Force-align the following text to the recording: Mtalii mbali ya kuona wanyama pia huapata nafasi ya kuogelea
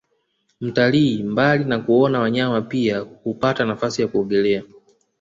Mtalii 0.61 1.23
mbali 1.23 1.71
ya 1.71 1.79
kuona 1.79 2.19
wanyama 2.19 2.61
pia 2.61 2.99
huapata 2.99 3.65
nafasi 3.65 4.01
ya 4.01 4.07
kuogelea 4.07 4.63